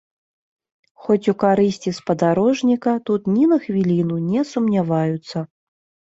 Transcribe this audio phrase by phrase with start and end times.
[1.07, 5.37] Хоць у карысці спадарожніка тут ні на хвіліну не сумняваюцца.